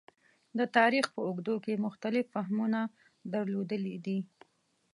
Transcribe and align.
د 0.57 0.59
تاریخ 0.77 1.05
په 1.15 1.19
اوږدو 1.27 1.55
کې 1.65 1.83
مختلف 1.85 2.25
فهمونه 2.35 2.79
درلودلي 3.33 3.95
دي. 4.05 4.19